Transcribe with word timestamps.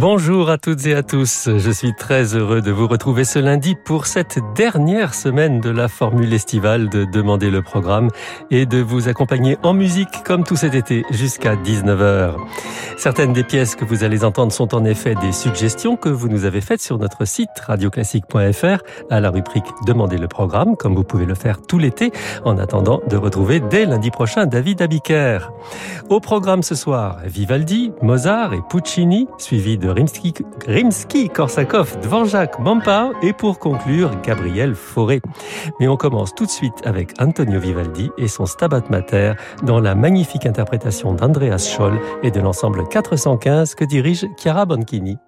Bonjour 0.00 0.48
à 0.48 0.56
toutes 0.56 0.86
et 0.86 0.94
à 0.94 1.02
tous. 1.02 1.50
Je 1.58 1.70
suis 1.70 1.92
très 1.92 2.34
heureux 2.34 2.62
de 2.62 2.70
vous 2.70 2.88
retrouver 2.88 3.24
ce 3.24 3.38
lundi 3.38 3.74
pour 3.74 4.06
cette 4.06 4.38
dernière 4.56 5.12
semaine 5.12 5.60
de 5.60 5.68
la 5.68 5.88
formule 5.88 6.32
estivale 6.32 6.88
de 6.88 7.04
Demander 7.04 7.50
le 7.50 7.60
programme 7.60 8.08
et 8.50 8.64
de 8.64 8.78
vous 8.78 9.08
accompagner 9.08 9.58
en 9.62 9.74
musique 9.74 10.22
comme 10.24 10.42
tout 10.42 10.56
cet 10.56 10.74
été 10.74 11.04
jusqu'à 11.10 11.54
19h. 11.54 12.34
Certaines 12.96 13.34
des 13.34 13.44
pièces 13.44 13.74
que 13.74 13.84
vous 13.84 14.02
allez 14.02 14.24
entendre 14.24 14.52
sont 14.52 14.74
en 14.74 14.86
effet 14.86 15.14
des 15.16 15.32
suggestions 15.32 15.96
que 15.96 16.08
vous 16.08 16.28
nous 16.28 16.46
avez 16.46 16.62
faites 16.62 16.80
sur 16.80 16.96
notre 16.96 17.26
site 17.26 17.50
radioclassique.fr 17.66 18.82
à 19.10 19.20
la 19.20 19.30
rubrique 19.30 19.66
Demander 19.86 20.16
le 20.16 20.28
programme, 20.28 20.76
comme 20.76 20.94
vous 20.94 21.04
pouvez 21.04 21.26
le 21.26 21.34
faire 21.34 21.60
tout 21.60 21.78
l'été 21.78 22.10
en 22.46 22.56
attendant 22.56 23.02
de 23.06 23.18
retrouver 23.18 23.60
dès 23.60 23.84
lundi 23.84 24.10
prochain 24.10 24.46
David 24.46 24.80
Abiker. 24.80 25.50
Au 26.08 26.20
programme 26.20 26.62
ce 26.62 26.74
soir, 26.74 27.18
Vivaldi, 27.26 27.92
Mozart 28.00 28.54
et 28.54 28.62
Puccini, 28.70 29.28
suivi 29.36 29.76
de 29.76 29.89
Rimsky, 29.92 30.34
Rimsky 30.66 31.28
Korsakov, 31.28 31.98
Dvorak, 32.00 32.58
Mampao 32.58 33.12
et 33.22 33.32
pour 33.32 33.58
conclure, 33.58 34.10
Gabriel 34.22 34.74
Fauré. 34.74 35.20
Mais 35.78 35.88
on 35.88 35.96
commence 35.96 36.34
tout 36.34 36.46
de 36.46 36.50
suite 36.50 36.74
avec 36.84 37.12
Antonio 37.20 37.60
Vivaldi 37.60 38.10
et 38.18 38.28
son 38.28 38.46
Stabat 38.46 38.82
Mater 38.90 39.34
dans 39.62 39.80
la 39.80 39.94
magnifique 39.94 40.46
interprétation 40.46 41.14
d'Andreas 41.14 41.58
Scholl 41.58 41.98
et 42.22 42.30
de 42.30 42.40
l'ensemble 42.40 42.86
415 42.88 43.74
que 43.74 43.84
dirige 43.84 44.26
Chiara 44.36 44.66
Bonchini. 44.66 45.18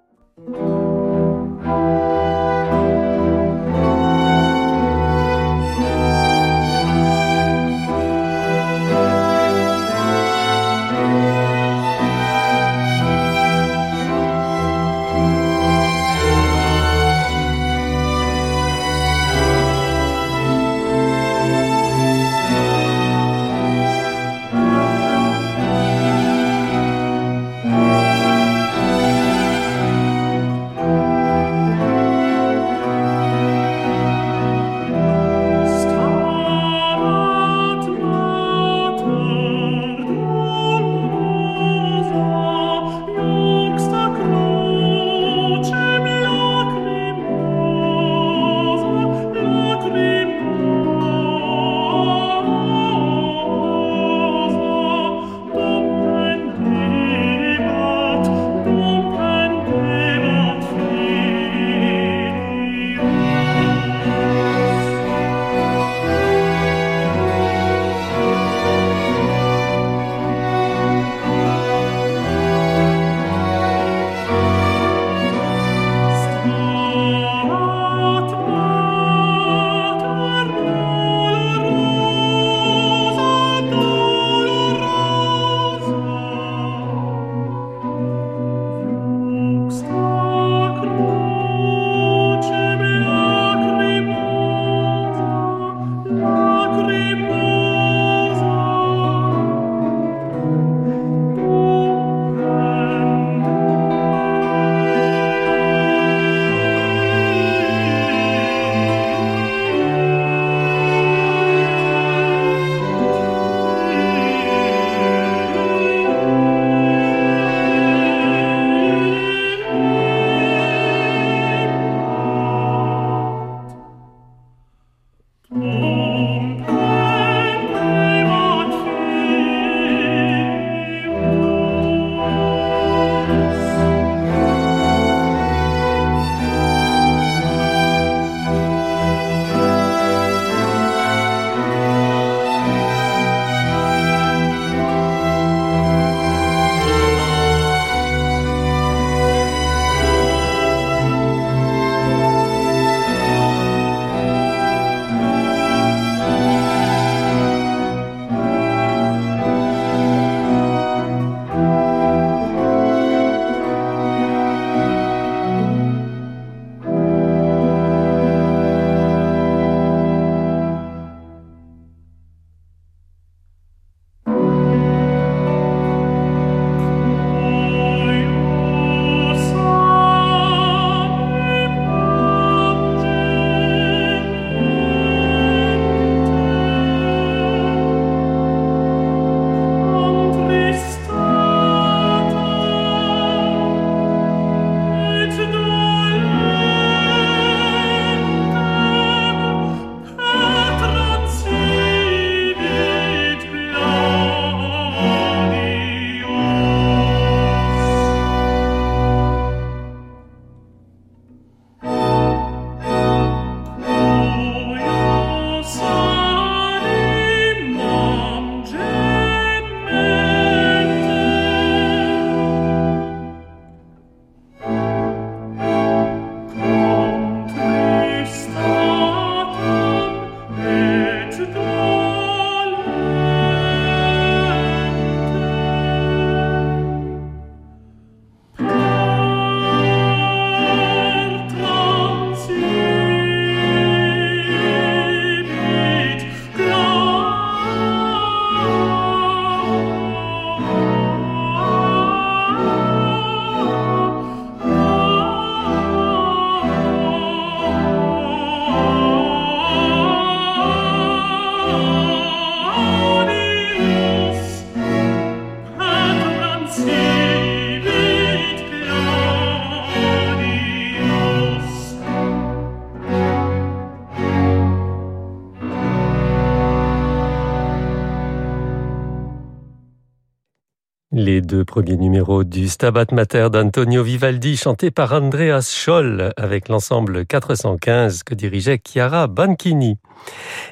Premiers 281.72 281.96
numéros 281.96 282.44
du 282.44 282.69
Stabat 282.69 283.06
Mater 283.12 283.48
d'Antonio 283.50 284.02
Vivaldi, 284.02 284.58
chanté 284.58 284.90
par 284.90 285.14
Andreas 285.14 285.72
Scholl 285.74 286.30
avec 286.36 286.69
l'ensemble 286.69 287.24
415 287.24 288.24
que 288.24 288.34
dirigeait 288.34 288.78
Chiara 288.86 289.26
Banchini. 289.26 289.96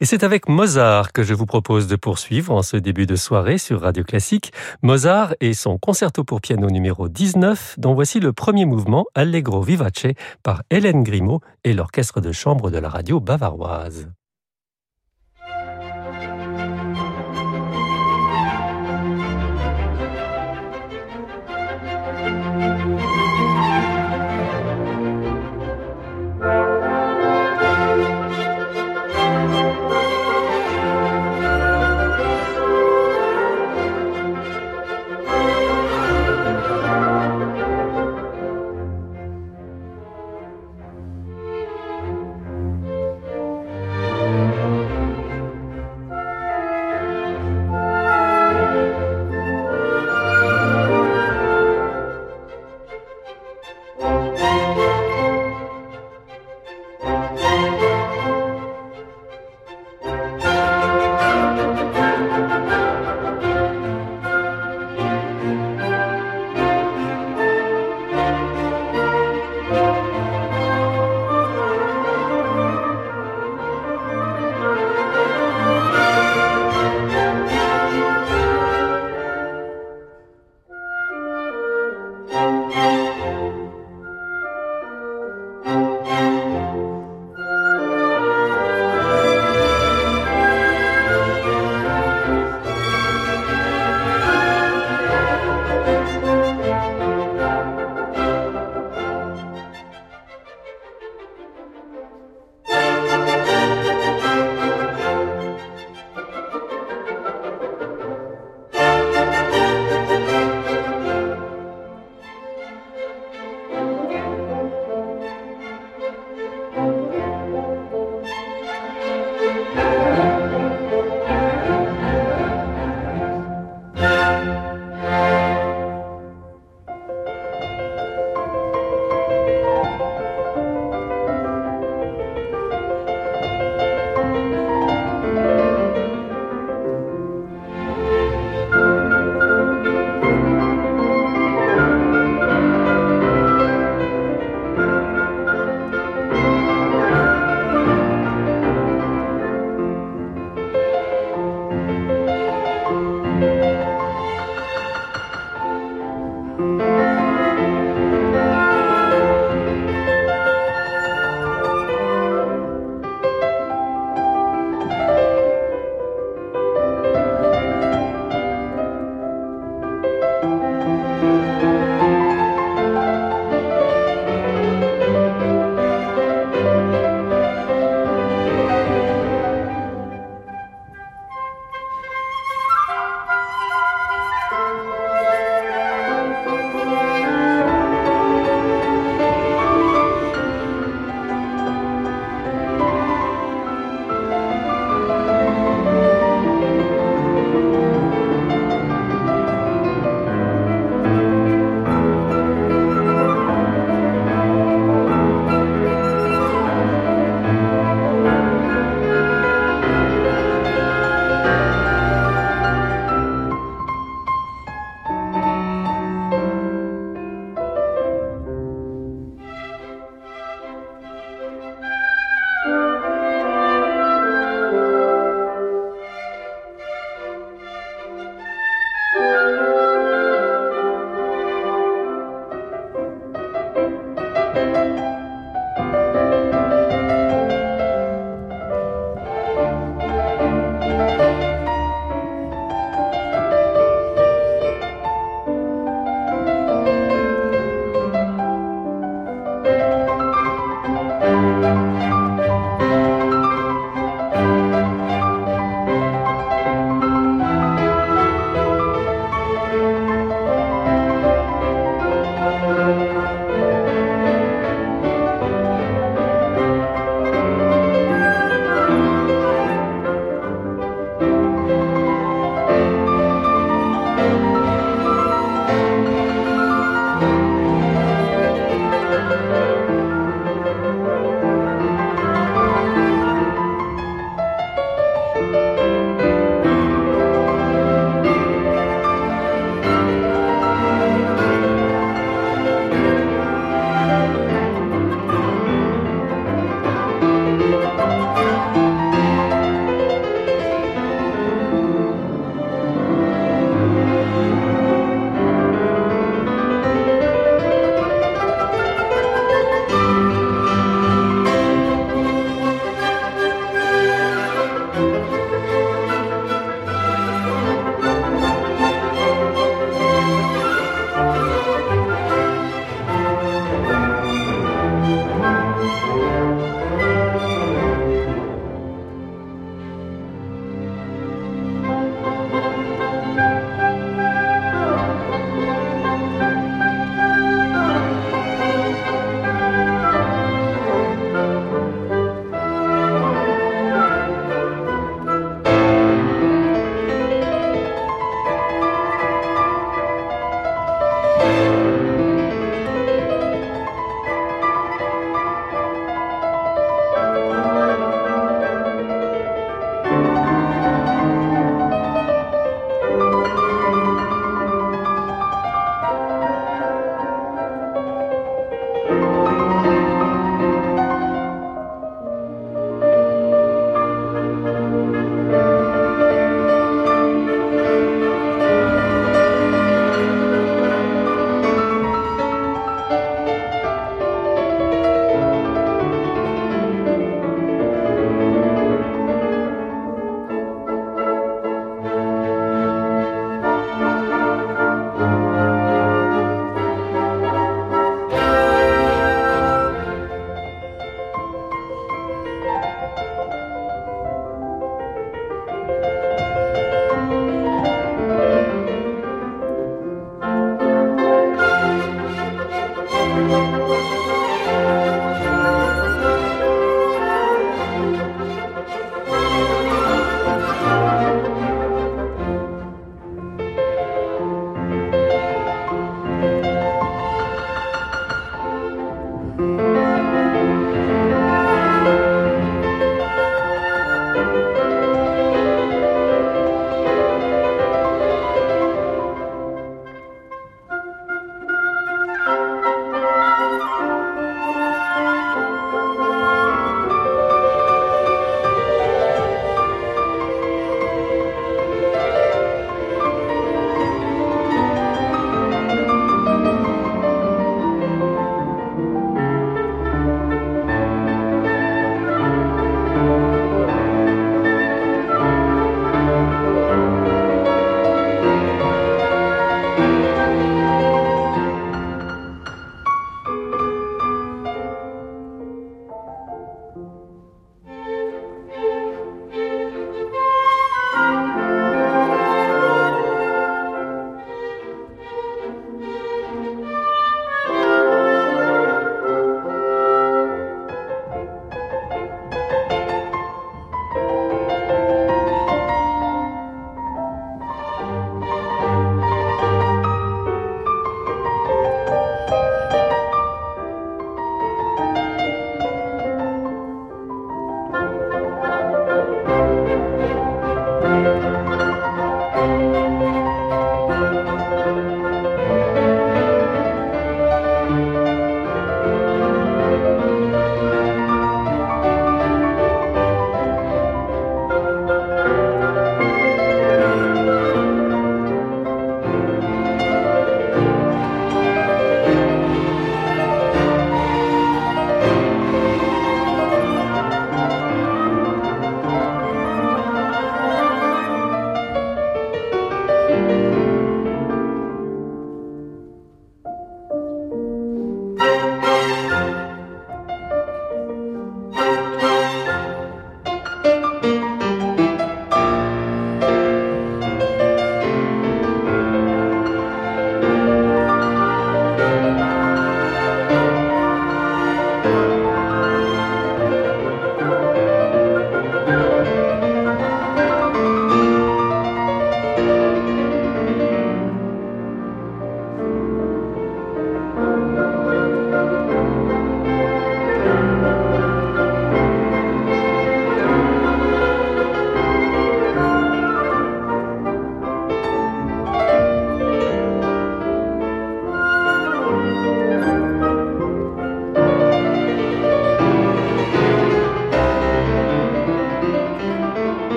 Et 0.00 0.04
c'est 0.04 0.22
avec 0.22 0.48
Mozart 0.48 1.10
que 1.10 1.24
je 1.24 1.34
vous 1.34 1.46
propose 1.46 1.88
de 1.88 1.96
poursuivre 1.96 2.54
en 2.54 2.62
ce 2.62 2.76
début 2.76 3.06
de 3.06 3.16
soirée 3.16 3.58
sur 3.58 3.80
Radio 3.80 4.04
Classique. 4.04 4.52
Mozart 4.82 5.34
et 5.40 5.52
son 5.52 5.78
concerto 5.78 6.22
pour 6.22 6.40
piano 6.40 6.70
numéro 6.70 7.08
19, 7.08 7.74
dont 7.78 7.94
voici 7.94 8.20
le 8.20 8.32
premier 8.32 8.64
mouvement 8.64 9.04
Allegro 9.16 9.62
Vivace 9.62 10.06
par 10.44 10.62
Hélène 10.70 11.02
Grimaud 11.02 11.40
et 11.64 11.72
l'orchestre 11.72 12.20
de 12.20 12.30
chambre 12.30 12.70
de 12.70 12.78
la 12.78 12.88
radio 12.88 13.18
bavaroise. 13.18 14.06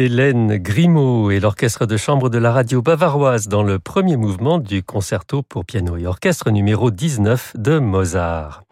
Hélène 0.00 0.56
Grimaud 0.56 1.30
et 1.30 1.40
l'orchestre 1.40 1.84
de 1.84 1.98
chambre 1.98 2.30
de 2.30 2.38
la 2.38 2.52
radio 2.52 2.80
bavaroise 2.80 3.48
dans 3.48 3.62
le 3.62 3.78
premier 3.78 4.16
mouvement 4.16 4.56
du 4.56 4.82
concerto 4.82 5.42
pour 5.42 5.66
piano 5.66 5.98
et 5.98 6.06
orchestre 6.06 6.50
numéro 6.50 6.90
19 6.90 7.52
de 7.58 7.78
Mozart. 7.78 8.64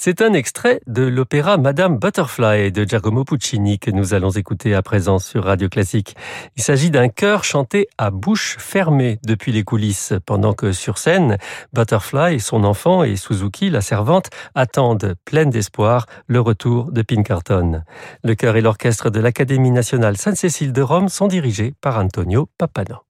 C'est 0.00 0.22
un 0.22 0.32
extrait 0.32 0.80
de 0.86 1.02
l'opéra 1.02 1.56
Madame 1.56 1.98
Butterfly 1.98 2.70
de 2.70 2.84
Giacomo 2.84 3.24
Puccini 3.24 3.80
que 3.80 3.90
nous 3.90 4.14
allons 4.14 4.30
écouter 4.30 4.72
à 4.72 4.80
présent 4.80 5.18
sur 5.18 5.42
Radio 5.42 5.68
Classique. 5.68 6.14
Il 6.56 6.62
s'agit 6.62 6.92
d'un 6.92 7.08
chœur 7.08 7.42
chanté 7.42 7.88
à 7.98 8.12
bouche 8.12 8.58
fermée 8.60 9.18
depuis 9.26 9.50
les 9.50 9.64
coulisses, 9.64 10.12
pendant 10.24 10.52
que 10.52 10.70
sur 10.70 10.98
scène, 10.98 11.36
Butterfly, 11.72 12.38
son 12.38 12.62
enfant 12.62 13.02
et 13.02 13.16
Suzuki, 13.16 13.70
la 13.70 13.80
servante, 13.80 14.30
attendent 14.54 15.16
pleine 15.24 15.50
d'espoir 15.50 16.06
le 16.28 16.40
retour 16.40 16.92
de 16.92 17.02
Pinkerton. 17.02 17.82
Le 18.22 18.34
chœur 18.36 18.54
et 18.54 18.60
l'orchestre 18.60 19.10
de 19.10 19.18
l'Académie 19.18 19.72
nationale 19.72 20.16
Sainte-Cécile 20.16 20.72
de 20.72 20.82
Rome 20.82 21.08
sont 21.08 21.26
dirigés 21.26 21.74
par 21.80 21.98
Antonio 21.98 22.48
Papano. 22.56 23.07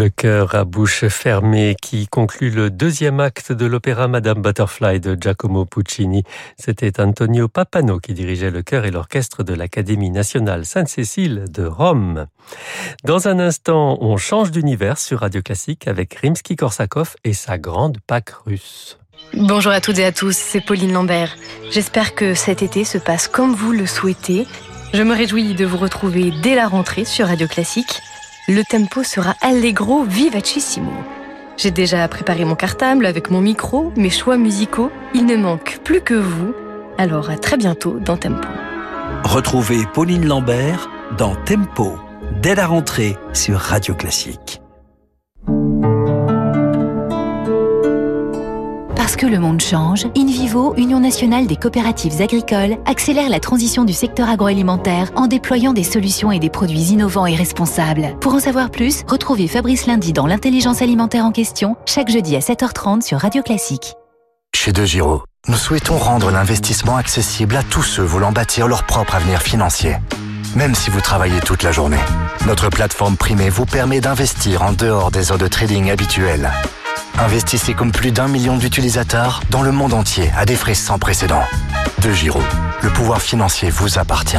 Le 0.00 0.08
cœur 0.08 0.54
à 0.54 0.64
bouche 0.64 1.08
fermée 1.08 1.76
qui 1.78 2.08
conclut 2.08 2.48
le 2.48 2.70
deuxième 2.70 3.20
acte 3.20 3.52
de 3.52 3.66
l'opéra 3.66 4.08
Madame 4.08 4.40
Butterfly 4.40 4.98
de 4.98 5.14
Giacomo 5.14 5.66
Puccini. 5.66 6.22
C'était 6.56 7.02
Antonio 7.02 7.48
Papano 7.48 7.98
qui 7.98 8.14
dirigeait 8.14 8.50
le 8.50 8.62
chœur 8.62 8.86
et 8.86 8.90
l'orchestre 8.90 9.42
de 9.42 9.52
l'Académie 9.52 10.08
nationale 10.08 10.64
Sainte-Cécile 10.64 11.44
de 11.50 11.66
Rome. 11.66 12.28
Dans 13.04 13.28
un 13.28 13.38
instant, 13.38 13.98
on 14.00 14.16
change 14.16 14.50
d'univers 14.52 14.96
sur 14.96 15.20
Radio 15.20 15.42
Classique 15.42 15.86
avec 15.86 16.14
Rimsky-Korsakov 16.14 17.16
et 17.24 17.34
sa 17.34 17.58
grande 17.58 17.98
Pâque 18.06 18.32
russe. 18.46 18.98
Bonjour 19.34 19.72
à 19.72 19.82
toutes 19.82 19.98
et 19.98 20.06
à 20.06 20.12
tous, 20.12 20.34
c'est 20.34 20.62
Pauline 20.62 20.94
Lambert. 20.94 21.36
J'espère 21.70 22.14
que 22.14 22.32
cet 22.32 22.62
été 22.62 22.84
se 22.84 22.96
passe 22.96 23.28
comme 23.28 23.52
vous 23.52 23.72
le 23.72 23.84
souhaitez. 23.84 24.46
Je 24.94 25.02
me 25.02 25.14
réjouis 25.14 25.52
de 25.52 25.66
vous 25.66 25.76
retrouver 25.76 26.32
dès 26.42 26.54
la 26.54 26.68
rentrée 26.68 27.04
sur 27.04 27.26
Radio 27.26 27.46
Classique 27.46 28.00
le 28.50 28.64
tempo 28.64 29.04
sera 29.04 29.36
allegro 29.40 30.02
vivacissimo. 30.02 30.92
J'ai 31.56 31.70
déjà 31.70 32.06
préparé 32.08 32.44
mon 32.44 32.56
cartable 32.56 33.06
avec 33.06 33.30
mon 33.30 33.40
micro, 33.40 33.92
mes 33.96 34.10
choix 34.10 34.36
musicaux. 34.36 34.90
Il 35.14 35.26
ne 35.26 35.36
manque 35.36 35.78
plus 35.84 36.00
que 36.00 36.14
vous. 36.14 36.52
Alors 36.98 37.30
à 37.30 37.36
très 37.36 37.56
bientôt 37.56 37.98
dans 38.00 38.16
Tempo. 38.16 38.48
Retrouvez 39.24 39.86
Pauline 39.94 40.26
Lambert 40.26 40.90
dans 41.16 41.36
Tempo 41.36 41.96
dès 42.42 42.54
la 42.54 42.66
rentrée 42.66 43.16
sur 43.32 43.58
Radio 43.58 43.94
Classique. 43.94 44.59
Que 49.20 49.26
le 49.26 49.38
monde 49.38 49.60
change, 49.60 50.06
InVivo, 50.16 50.74
Union 50.78 50.98
nationale 50.98 51.46
des 51.46 51.56
coopératives 51.56 52.22
agricoles, 52.22 52.78
accélère 52.86 53.28
la 53.28 53.38
transition 53.38 53.84
du 53.84 53.92
secteur 53.92 54.30
agroalimentaire 54.30 55.10
en 55.14 55.26
déployant 55.26 55.74
des 55.74 55.82
solutions 55.82 56.32
et 56.32 56.38
des 56.38 56.48
produits 56.48 56.84
innovants 56.84 57.26
et 57.26 57.34
responsables. 57.34 58.16
Pour 58.22 58.32
en 58.32 58.40
savoir 58.40 58.70
plus, 58.70 59.02
retrouvez 59.06 59.46
Fabrice 59.46 59.84
Lundi 59.84 60.14
dans 60.14 60.26
l'intelligence 60.26 60.80
alimentaire 60.80 61.26
en 61.26 61.32
question, 61.32 61.76
chaque 61.84 62.08
jeudi 62.08 62.34
à 62.34 62.38
7h30 62.38 63.02
sur 63.02 63.18
Radio 63.18 63.42
Classique. 63.42 63.92
Chez 64.56 64.72
De 64.72 64.86
Giro, 64.86 65.22
nous 65.48 65.58
souhaitons 65.58 65.98
rendre 65.98 66.30
l'investissement 66.30 66.96
accessible 66.96 67.56
à 67.56 67.62
tous 67.62 67.82
ceux 67.82 68.02
voulant 68.02 68.32
bâtir 68.32 68.68
leur 68.68 68.84
propre 68.84 69.16
avenir 69.16 69.42
financier. 69.42 69.96
Même 70.56 70.74
si 70.74 70.88
vous 70.88 71.02
travaillez 71.02 71.40
toute 71.40 71.62
la 71.62 71.72
journée, 71.72 72.00
notre 72.46 72.70
plateforme 72.70 73.18
primée 73.18 73.50
vous 73.50 73.66
permet 73.66 74.00
d'investir 74.00 74.62
en 74.62 74.72
dehors 74.72 75.10
des 75.10 75.30
heures 75.30 75.36
de 75.36 75.46
trading 75.46 75.90
habituelles 75.90 76.50
Investissez 77.20 77.74
comme 77.74 77.92
plus 77.92 78.12
d'un 78.12 78.28
million 78.28 78.56
d'utilisateurs 78.56 79.42
dans 79.50 79.60
le 79.60 79.72
monde 79.72 79.92
entier 79.92 80.30
à 80.38 80.46
des 80.46 80.56
frais 80.56 80.72
sans 80.72 80.98
précédent. 80.98 81.42
De 82.02 82.10
Giro, 82.12 82.40
le 82.82 82.88
pouvoir 82.88 83.20
financier 83.20 83.68
vous 83.68 83.98
appartient. 83.98 84.38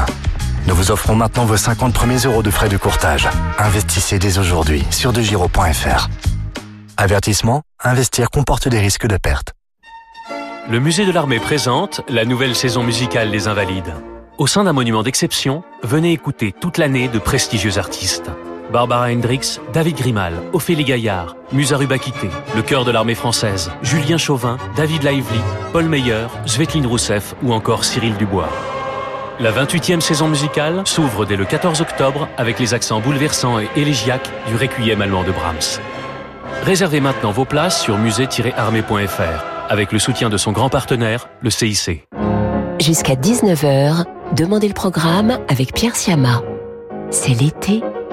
Nous 0.66 0.74
vous 0.74 0.90
offrons 0.90 1.14
maintenant 1.14 1.46
vos 1.46 1.58
50 1.58 1.94
premiers 1.94 2.18
euros 2.18 2.42
de 2.42 2.50
frais 2.50 2.70
de 2.70 2.78
courtage. 2.78 3.30
Investissez 3.60 4.18
dès 4.18 4.40
aujourd'hui 4.40 4.84
sur 4.90 5.14
degiro.fr. 5.14 6.10
Avertissement, 6.98 7.62
investir 7.84 8.32
comporte 8.32 8.68
des 8.68 8.80
risques 8.80 9.08
de 9.08 9.18
perte. 9.18 9.54
Le 10.68 10.80
musée 10.80 11.06
de 11.06 11.12
l'armée 11.12 11.40
présente 11.40 12.02
la 12.10 12.26
nouvelle 12.26 12.56
saison 12.56 12.82
musicale 12.82 13.30
des 13.30 13.48
Invalides. 13.48 13.94
Au 14.40 14.48
sein 14.48 14.64
d'un 14.64 14.74
monument 14.74 15.04
d'exception, 15.04 15.64
venez 15.84 16.14
écouter 16.14 16.52
toute 16.52 16.80
l'année 16.80 17.10
de 17.10 17.20
prestigieux 17.20 17.78
artistes. 17.78 18.32
Barbara 18.72 19.10
Hendricks, 19.10 19.60
David 19.74 19.98
Grimal, 19.98 20.34
Ophélie 20.54 20.84
Gaillard, 20.84 21.36
Musa 21.52 21.78
Rubakité, 21.78 22.30
le 22.56 22.62
chœur 22.62 22.86
de 22.86 22.92
l'armée 22.92 23.16
française, 23.16 23.72
Julien 23.82 24.18
Chauvin, 24.18 24.58
David 24.76 25.04
Lively, 25.04 25.40
Paul 25.74 25.86
Meyer, 25.86 26.28
Svetlin 26.46 26.88
Rousseff 26.88 27.36
ou 27.44 27.54
encore 27.54 27.84
Cyril 27.84 28.16
Dubois. 28.16 28.50
La 29.40 29.52
28e 29.52 30.00
saison 30.02 30.28
musicale 30.28 30.82
s'ouvre 30.86 31.26
dès 31.26 31.36
le 31.36 31.46
14 31.46 31.82
octobre 31.82 32.28
avec 32.38 32.60
les 32.60 32.74
accents 32.74 33.00
bouleversants 33.00 33.60
et 33.60 33.68
élégiaques 33.76 34.30
du 34.48 34.56
Requiem 34.56 35.02
allemand 35.02 35.24
de 35.24 35.32
Brahms. 35.32 35.82
Réservez 36.64 37.02
maintenant 37.02 37.32
vos 37.32 37.46
places 37.46 37.82
sur 37.82 37.98
musée-armée.fr 37.98 39.44
avec 39.70 39.92
le 39.92 40.00
soutien 40.00 40.30
de 40.30 40.38
son 40.38 40.52
grand 40.52 40.70
partenaire, 40.70 41.30
le 41.42 41.50
CIC. 41.50 42.06
Jusqu'à 42.80 43.16
19h, 43.16 44.06
Demandez 44.36 44.70
le 44.70 44.74
programme 44.74 45.40
avec 45.50 45.74
Pierre 45.74 45.96
Siama. 45.96 46.42
C'est 47.10 47.34
l'été 47.34 47.84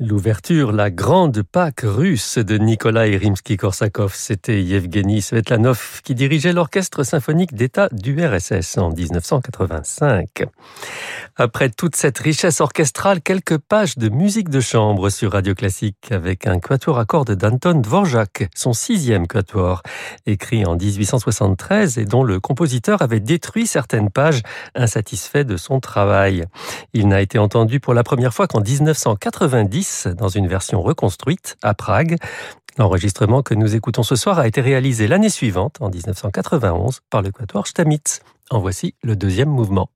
L'ouverture, 0.00 0.72
la 0.72 0.90
grande 0.90 1.44
Pâque 1.44 1.82
russe 1.84 2.38
de 2.38 2.58
Nikolai 2.58 3.16
Rimsky-Korsakov. 3.16 4.10
C'était 4.12 4.60
Yevgeny 4.60 5.22
Svetlanov 5.22 6.00
qui 6.02 6.16
dirigeait 6.16 6.52
l'orchestre 6.52 7.04
symphonique 7.04 7.54
d'État 7.54 7.88
du 7.92 8.20
RSS 8.20 8.76
en 8.78 8.90
1985. 8.90 10.46
Après 11.36 11.70
toute 11.70 11.94
cette 11.94 12.18
richesse 12.18 12.60
orchestrale, 12.60 13.20
quelques 13.20 13.58
pages 13.58 13.96
de 13.96 14.08
musique 14.08 14.48
de 14.48 14.58
chambre 14.58 15.10
sur 15.10 15.30
Radio 15.30 15.54
Classique 15.54 16.10
avec 16.10 16.48
un 16.48 16.58
quatuor 16.58 16.98
à 16.98 17.04
cordes 17.04 17.36
d'Anton 17.36 17.80
Dvorak, 17.80 18.48
son 18.52 18.72
sixième 18.72 19.28
quatuor, 19.28 19.82
écrit 20.26 20.66
en 20.66 20.74
1873 20.74 21.98
et 21.98 22.04
dont 22.04 22.24
le 22.24 22.40
compositeur 22.40 23.00
avait 23.00 23.20
détruit 23.20 23.68
certaines 23.68 24.10
pages 24.10 24.42
insatisfait 24.74 25.44
de 25.44 25.56
son 25.56 25.78
travail. 25.78 26.46
Il 26.94 27.06
n'a 27.06 27.20
été 27.20 27.38
entendu 27.38 27.78
pour 27.78 27.94
la 27.94 28.02
première 28.02 28.34
fois 28.34 28.48
qu'en 28.48 28.60
1990 28.60 29.84
dans 30.06 30.28
une 30.28 30.48
version 30.48 30.82
reconstruite 30.82 31.56
à 31.62 31.74
Prague. 31.74 32.16
L'enregistrement 32.76 33.42
que 33.42 33.54
nous 33.54 33.76
écoutons 33.76 34.02
ce 34.02 34.16
soir 34.16 34.38
a 34.38 34.48
été 34.48 34.60
réalisé 34.60 35.06
l'année 35.06 35.28
suivante, 35.28 35.76
en 35.80 35.90
1991, 35.90 37.00
par 37.08 37.22
le 37.22 37.30
quatuor 37.30 37.66
Stamitz. 37.66 38.20
En 38.50 38.58
voici 38.58 38.94
le 39.02 39.16
deuxième 39.16 39.48
mouvement. 39.48 39.88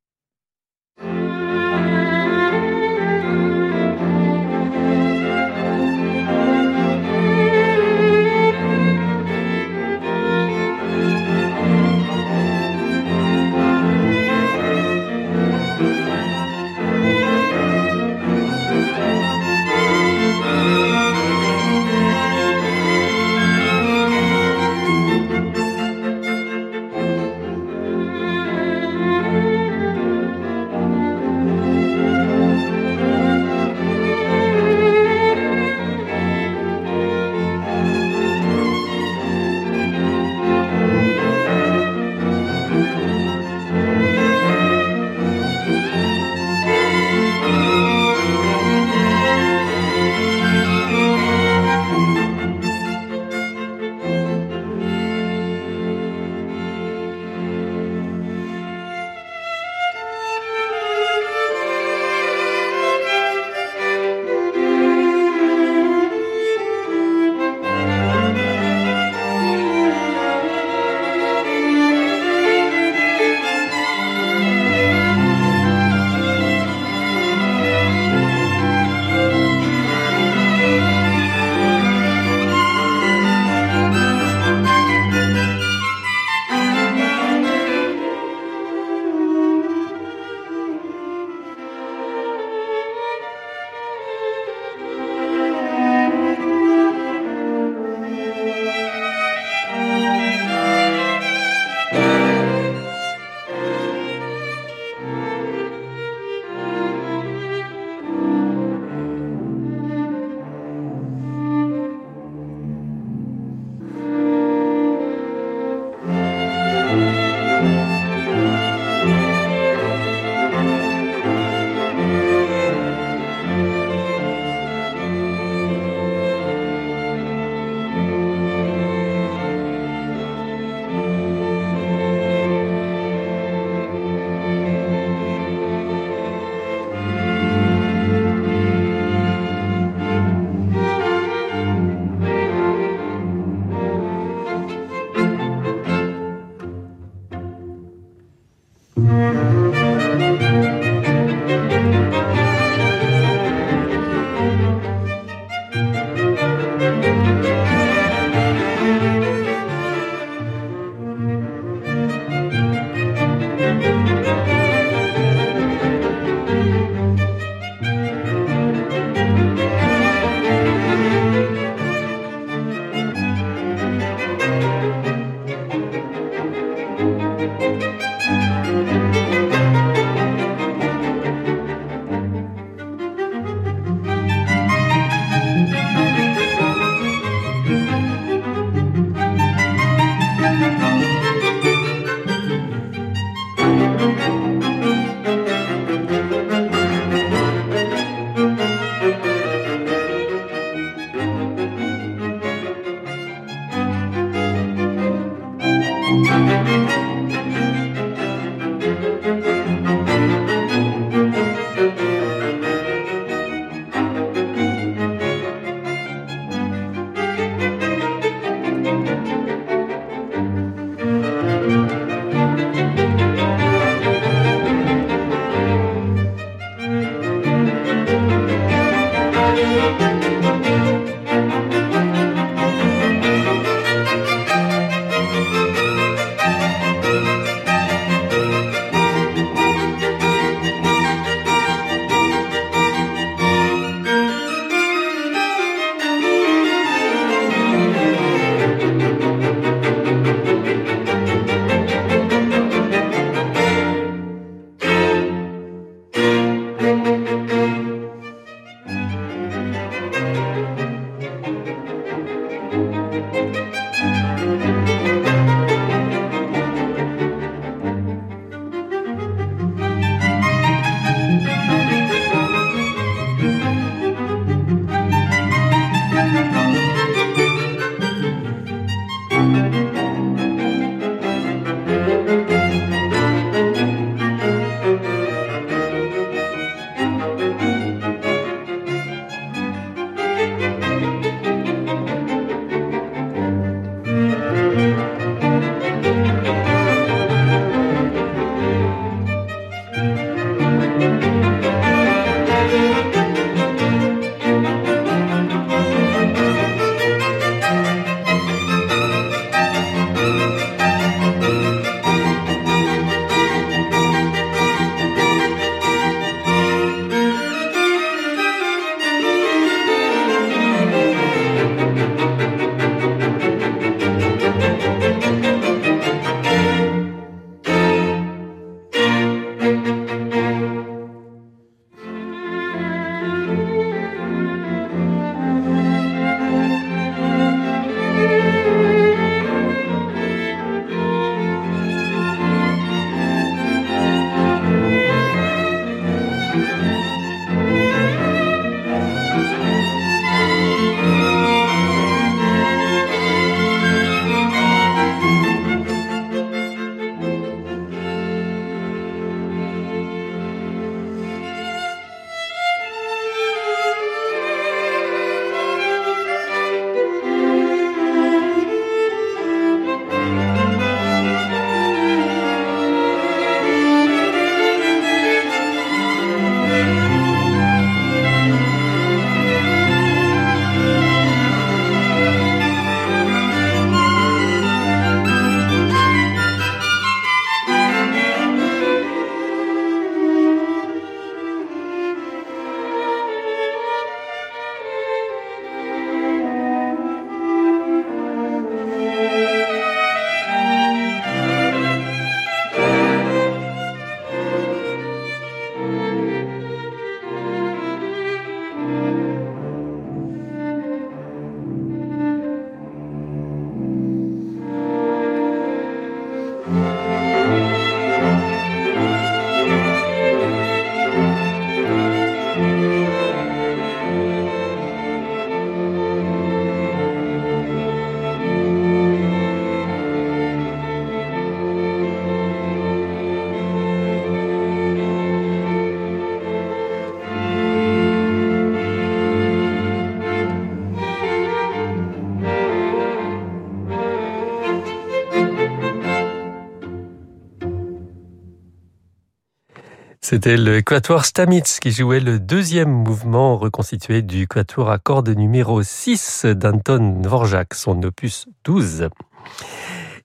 C'était 450.30 450.58
le 450.58 450.82
quatuor 450.82 451.24
Stamitz 451.24 451.80
qui 451.80 451.90
jouait 451.90 452.20
le 452.20 452.38
deuxième 452.38 452.90
mouvement 452.90 453.56
reconstitué 453.56 454.20
du 454.20 454.46
quatuor 454.46 454.90
à 454.90 454.98
cordes 454.98 455.30
numéro 455.30 455.82
6 455.82 456.44
d'Anton 456.44 457.22
Dvorak, 457.22 457.72
son 457.72 458.02
opus 458.02 458.46
12. 458.64 459.08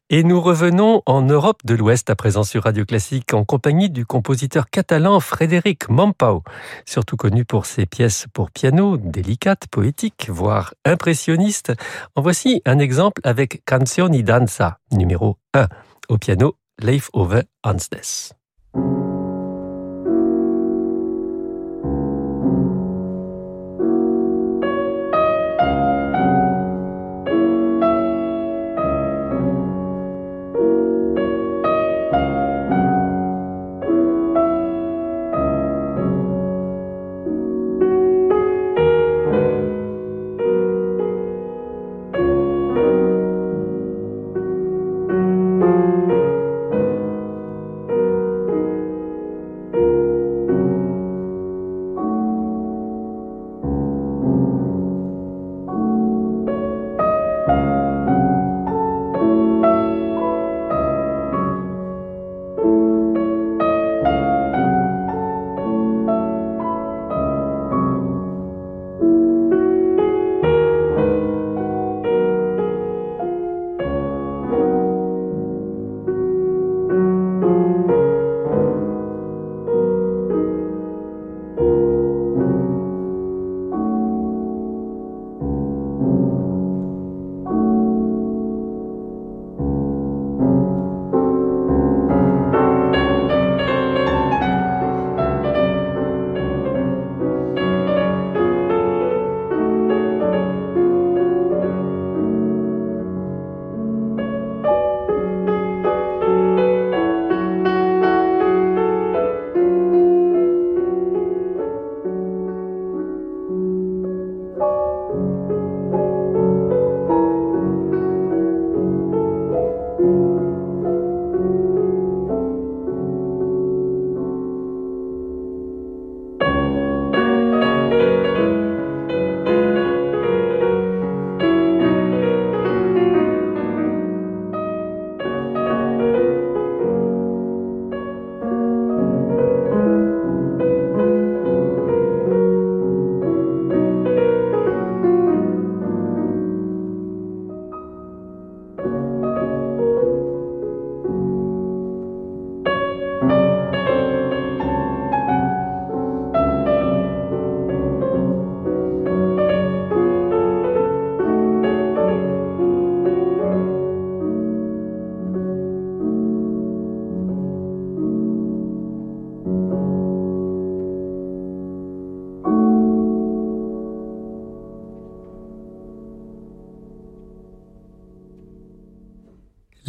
Et 0.09 0.23
nous 0.25 0.41
revenons 0.41 1.03
en 1.05 1.21
Europe 1.21 1.61
de 1.63 1.73
l'Ouest 1.73 2.09
à 2.09 2.17
présent 2.17 2.43
sur 2.43 2.63
Radio 2.65 2.83
Classique 2.83 3.33
en 3.33 3.45
compagnie 3.45 3.89
du 3.89 4.05
compositeur 4.05 4.69
catalan 4.69 5.21
Frédéric 5.21 5.87
Mompau, 5.87 6.43
surtout 6.85 7.15
connu 7.15 7.45
pour 7.45 7.65
ses 7.65 7.85
pièces 7.85 8.25
pour 8.33 8.51
piano 8.51 8.97
délicates, 8.97 9.67
poétiques, 9.71 10.27
voire 10.29 10.73
impressionnistes. 10.83 11.71
En 12.15 12.21
voici 12.21 12.61
un 12.65 12.79
exemple 12.79 13.21
avec 13.23 13.63
Canzoni 13.63 14.21
Danza, 14.21 14.79
numéro 14.91 15.37
1, 15.53 15.69
au 16.09 16.17
piano 16.17 16.57
Leif 16.77 17.09
Ove 17.13 17.43
Hansnes. 17.63 18.35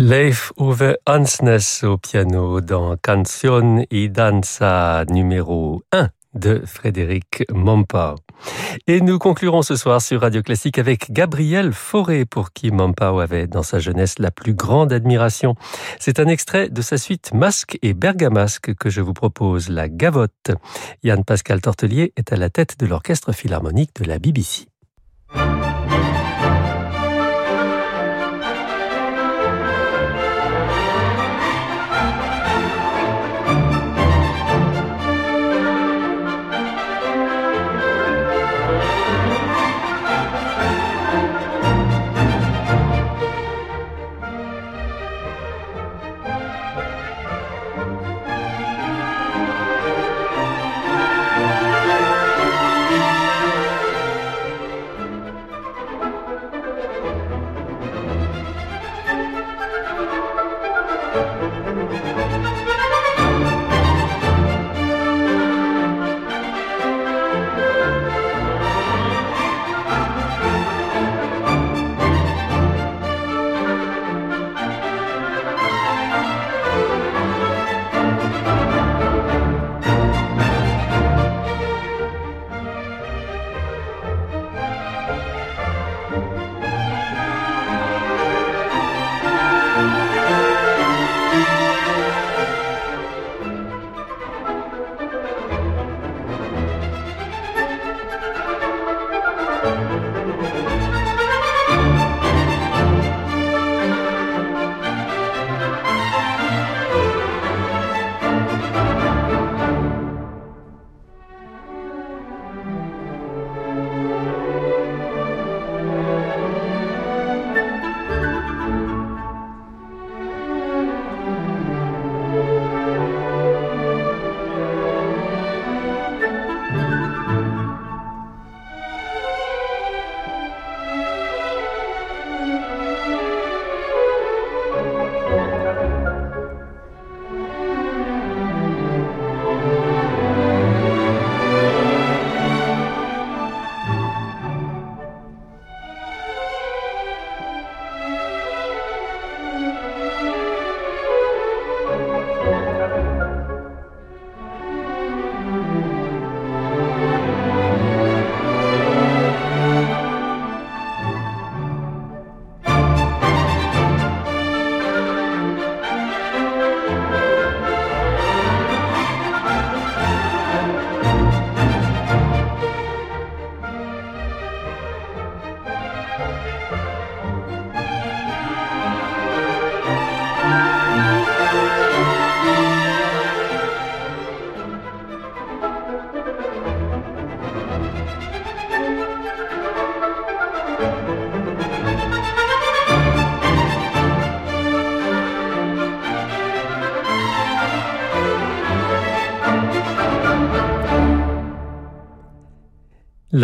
Leif 0.07 0.53
Uwe 0.59 0.99
Hansnes 1.07 1.83
au 1.83 1.97
piano 1.97 2.61
dans 2.61 2.95
Canción 2.99 3.87
y 3.91 4.11
Danza 4.11 5.07
numéro 5.09 5.83
1 5.93 6.11
de 6.35 6.63
Frédéric 6.67 7.43
Mompau. 7.51 8.17
Et 8.87 9.01
nous 9.01 9.19
conclurons 9.19 9.63
ce 9.63 9.77
soir 9.77 10.03
sur 10.03 10.21
Radio 10.21 10.43
Classique 10.43 10.79
avec 10.79 11.11
Gabriel 11.11 11.73
Fauré, 11.73 12.27
pour 12.27 12.53
qui 12.53 12.71
Mompau 12.71 13.19
avait 13.19 13.47
dans 13.47 13.63
sa 13.63 13.79
jeunesse 13.79 14.19
la 14.19 14.31
plus 14.31 14.53
grande 14.53 14.93
admiration. 14.93 15.55
C'est 15.99 16.21
un 16.21 16.29
extrait 16.29 16.69
de 16.69 16.83
sa 16.83 16.99
suite 16.99 17.33
Masque 17.33 17.79
et 17.81 17.95
Bergamasque 17.95 18.75
que 18.75 18.91
je 18.91 19.01
vous 19.01 19.15
propose, 19.15 19.71
la 19.71 19.89
Gavotte. 19.89 20.51
Yann 21.03 21.25
Pascal 21.25 21.63
Tortelier 21.63 22.13
est 22.17 22.31
à 22.31 22.37
la 22.37 22.51
tête 22.51 22.79
de 22.79 22.85
l'orchestre 22.85 23.33
philharmonique 23.33 23.95
de 23.95 24.05
la 24.05 24.19
BBC. 24.19 24.67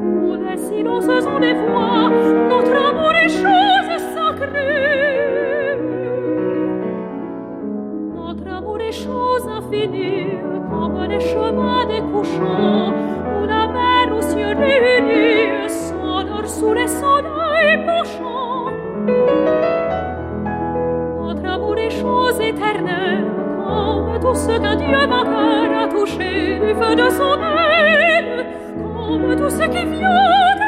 où 0.00 0.34
les 0.34 0.58
silences 0.58 1.26
ont 1.26 1.40
des 1.40 1.54
voix, 1.54 2.10
notre 2.48 2.74
amour 2.88 3.14
est 3.14 3.28
chose 3.28 4.02
sacrée. 4.14 5.76
Notre 8.14 8.46
amour 8.56 8.80
est 8.80 8.92
chose 8.92 9.48
infinie, 9.48 10.38
comme 10.70 11.02
les 11.08 11.20
chemins 11.20 11.86
des 11.86 12.02
couchants, 12.12 12.92
où 13.36 13.46
la 13.46 13.66
mer 13.66 14.16
aux 14.16 14.22
cieux 14.22 14.54
réunis 14.56 15.68
sonore 15.68 16.46
sous 16.46 16.74
les 16.74 16.88
soleils 16.88 17.84
penchants. 17.86 18.72
Notre 21.22 21.46
amour 21.46 21.78
est 21.78 21.90
chose 21.90 22.40
éternelle, 22.40 23.24
comme 23.66 24.18
tout 24.20 24.34
ce 24.34 24.58
qu'un 24.58 24.76
Dieu 24.76 25.06
vainqueur 25.08 25.69
feu 26.18 26.94
de 26.96 27.10
son 27.10 27.38
aile, 27.42 28.46
comme 28.94 29.36
tout 29.36 29.50
ce 29.50 29.64
qui 29.64 29.84
vient 29.86 30.59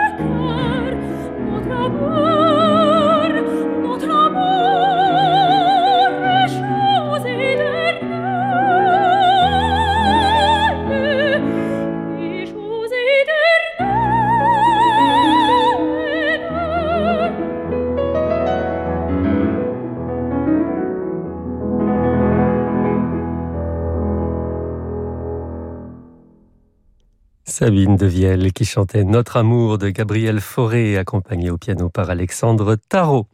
Sabine 27.52 27.96
Devielle 27.96 28.50
qui 28.54 28.64
chantait 28.64 29.04
Notre 29.04 29.36
amour 29.36 29.76
de 29.76 29.90
Gabriel 29.90 30.40
Fauré, 30.40 30.96
accompagné 30.96 31.50
au 31.50 31.58
piano 31.58 31.90
par 31.90 32.08
Alexandre 32.08 32.76
Tarot. 32.76 33.26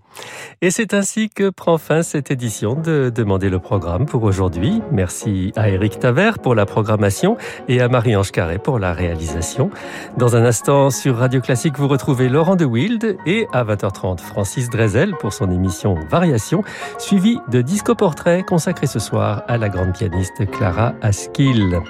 Et 0.61 0.71
c'est 0.71 0.95
ainsi 0.95 1.31
que 1.31 1.51
prend 1.51 1.79
fin 1.79 2.03
cette 2.03 2.31
édition 2.31 2.75
de 2.75 3.11
Demander 3.15 3.49
le 3.49 3.59
programme 3.59 4.07
pour 4.07 4.25
aujourd'hui. 4.25 4.83
Merci 4.91 5.53
à 5.57 5.69
Eric 5.69 5.99
Taver 5.99 6.33
pour 6.43 6.55
la 6.55 6.67
programmation 6.67 7.37
et 7.69 7.81
à 7.81 7.89
Marie-Ange 7.89 8.33
Carré 8.33 8.59
pour 8.59 8.79
la 8.79 8.93
réalisation. 8.93 9.71
Dans 10.17 10.37
un 10.37 10.45
instant, 10.45 10.91
sur 10.91 11.17
Radio 11.17 11.41
Classique, 11.41 11.79
vous 11.79 11.89
retrouvez 11.89 12.29
Laurent 12.29 12.57
de 12.57 12.65
Wild 12.65 13.17
et 13.27 13.47
à 13.53 13.65
20h30, 13.65 14.21
Francis 14.21 14.69
Drezel 14.69 15.15
pour 15.17 15.33
son 15.33 15.51
émission 15.51 15.95
Variation, 16.11 16.65
suivi 16.99 17.39
de 17.49 17.63
Disco 17.63 17.95
Portrait 17.95 18.43
consacré 18.43 18.87
ce 18.87 18.99
soir 18.99 19.43
à 19.49 19.59
la 19.59 19.69
grande 19.69 19.93
pianiste 19.93 20.51
Clara 20.51 20.95
Askill. 21.03 21.81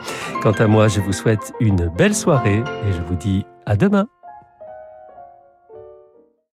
Quant 0.42 0.52
à 0.52 0.66
moi, 0.66 0.88
je 0.88 1.00
vous 1.00 1.12
souhaite 1.12 1.52
une 1.60 1.88
belle 1.88 2.14
soirée 2.14 2.58
et 2.58 2.92
je 2.92 3.02
vous 3.02 3.16
dis 3.16 3.46
à 3.66 3.76
demain. 3.76 4.08